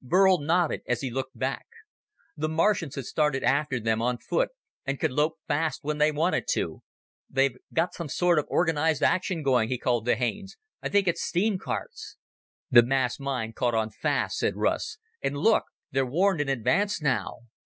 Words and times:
Burl 0.00 0.38
nodded 0.40 0.80
as 0.88 1.02
he 1.02 1.10
looked 1.10 1.36
back. 1.38 1.66
The 2.34 2.48
Martians 2.48 2.94
had 2.94 3.04
started 3.04 3.42
after 3.42 3.78
them 3.78 4.00
on 4.00 4.16
foot, 4.16 4.48
and 4.86 4.98
could 4.98 5.10
lope 5.10 5.34
fast 5.46 5.84
when 5.84 5.98
they 5.98 6.10
wanted 6.10 6.44
to. 6.52 6.80
"They've 7.28 7.58
got 7.74 7.92
some 7.92 8.08
sort 8.08 8.38
of 8.38 8.46
organized 8.48 9.02
action 9.02 9.42
going," 9.42 9.68
he 9.68 9.76
called 9.76 10.06
to 10.06 10.14
Haines. 10.16 10.56
"I 10.82 10.88
think 10.88 11.08
it's 11.08 11.22
steam 11.22 11.58
carts!" 11.58 12.16
"The 12.70 12.82
mass 12.82 13.20
mind 13.20 13.54
caught 13.54 13.74
on 13.74 13.90
fast," 13.90 14.38
said 14.38 14.56
Russ. 14.56 14.96
"And 15.20 15.36
look! 15.36 15.64
They're 15.90 16.06
warned 16.06 16.40
in 16.40 16.48
advance 16.48 17.02
now!" 17.02 17.40